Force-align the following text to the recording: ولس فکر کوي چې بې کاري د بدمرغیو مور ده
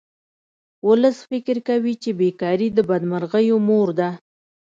ولس 0.87 1.17
فکر 1.29 1.55
کوي 1.69 1.93
چې 2.03 2.09
بې 2.19 2.29
کاري 2.41 2.67
د 2.73 2.79
بدمرغیو 2.89 3.57
مور 3.67 3.87
ده 3.99 4.09